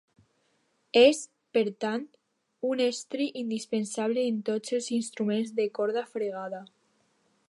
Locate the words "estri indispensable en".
2.87-4.39